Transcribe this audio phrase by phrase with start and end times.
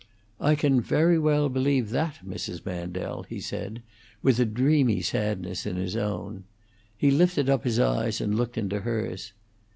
[0.39, 2.65] "I can very well believe that, Mrs.
[2.65, 3.83] Mandel," he said,
[4.23, 6.43] with a dreamy sadness in his own.
[6.97, 9.33] He lifted his eyes and looked into hers.